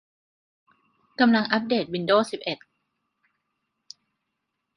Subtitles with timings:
[1.19, 2.57] กำลังอัปเดตวินโดวส์สิบเอ็ด